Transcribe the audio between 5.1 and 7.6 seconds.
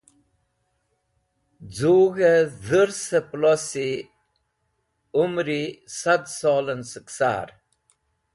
umri sad solẽn sẽk sar.